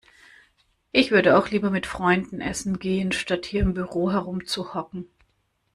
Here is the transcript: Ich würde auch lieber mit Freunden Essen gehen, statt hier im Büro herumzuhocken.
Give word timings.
Ich 0.91 1.11
würde 1.11 1.37
auch 1.37 1.49
lieber 1.51 1.69
mit 1.69 1.85
Freunden 1.85 2.41
Essen 2.41 2.79
gehen, 2.79 3.11
statt 3.11 3.45
hier 3.45 3.61
im 3.61 3.75
Büro 3.75 4.11
herumzuhocken. 4.11 5.07